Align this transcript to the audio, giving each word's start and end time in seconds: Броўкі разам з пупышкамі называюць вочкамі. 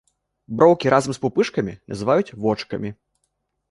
Броўкі 0.61 0.93
разам 0.95 1.13
з 1.19 1.23
пупышкамі 1.27 1.79
называюць 1.95 2.29
вочкамі. 2.43 2.99